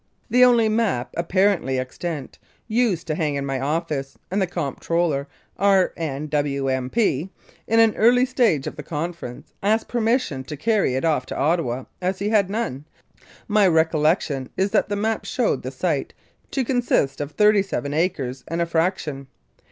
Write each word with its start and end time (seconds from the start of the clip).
The 0.31 0.43
only 0.43 0.67
map 0.67 1.13
apparently 1.15 1.77
extant 1.77 2.39
used 2.67 3.05
to 3.05 3.13
hang 3.13 3.35
in 3.35 3.45
my 3.45 3.59
office, 3.59 4.17
and 4.31 4.41
the 4.41 4.47
Comptroller, 4.47 5.27
R.N.W.M.P., 5.59 7.29
in 7.67 7.79
an 7.79 7.95
early 7.95 8.25
stage 8.25 8.65
of 8.65 8.77
the 8.77 8.81
conference, 8.81 9.53
asked 9.61 9.87
permission 9.87 10.43
to 10.45 10.57
carry 10.57 10.95
it 10.95 11.05
off 11.05 11.27
to 11.27 11.37
Ottawa, 11.37 11.83
as 12.01 12.17
he 12.17 12.29
had 12.29 12.49
none. 12.49 12.85
My 13.47 13.67
recollection 13.67 14.49
is 14.57 14.71
that 14.71 14.89
the 14.89 14.95
map 14.95 15.23
showed 15.25 15.61
the 15.61 15.69
site 15.69 16.15
to 16.49 16.65
consist 16.65 17.21
of 17.21 17.33
thirty 17.33 17.61
seven 17.61 17.93
acres 17.93 18.43
and 18.47 18.59
a 18.59 18.65
fraction. 18.65 19.27